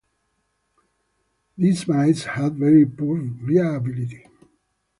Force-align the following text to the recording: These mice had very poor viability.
These 1.55 1.87
mice 1.87 2.23
had 2.23 2.55
very 2.55 2.87
poor 2.87 3.21
viability. 3.21 4.25